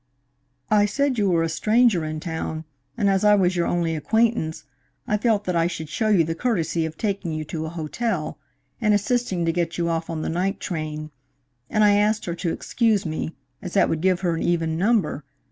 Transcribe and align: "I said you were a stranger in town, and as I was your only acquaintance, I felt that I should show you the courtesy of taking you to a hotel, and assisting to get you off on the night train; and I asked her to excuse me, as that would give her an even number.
"I 0.71 0.87
said 0.87 1.19
you 1.19 1.29
were 1.29 1.43
a 1.43 1.47
stranger 1.47 2.03
in 2.03 2.19
town, 2.19 2.65
and 2.97 3.07
as 3.07 3.23
I 3.23 3.35
was 3.35 3.55
your 3.55 3.67
only 3.67 3.95
acquaintance, 3.95 4.63
I 5.07 5.15
felt 5.15 5.43
that 5.43 5.55
I 5.55 5.67
should 5.67 5.89
show 5.89 6.07
you 6.07 6.23
the 6.23 6.33
courtesy 6.33 6.87
of 6.87 6.97
taking 6.97 7.33
you 7.33 7.45
to 7.45 7.67
a 7.67 7.69
hotel, 7.69 8.39
and 8.81 8.95
assisting 8.95 9.45
to 9.45 9.53
get 9.53 9.77
you 9.77 9.89
off 9.89 10.09
on 10.09 10.23
the 10.23 10.27
night 10.29 10.59
train; 10.59 11.11
and 11.69 11.83
I 11.83 11.97
asked 11.97 12.25
her 12.25 12.33
to 12.33 12.51
excuse 12.51 13.05
me, 13.05 13.35
as 13.61 13.73
that 13.75 13.89
would 13.89 14.01
give 14.01 14.21
her 14.21 14.33
an 14.35 14.41
even 14.41 14.75
number. 14.75 15.23